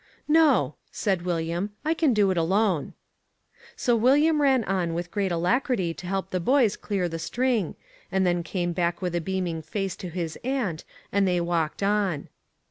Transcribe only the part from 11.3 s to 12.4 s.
walked on.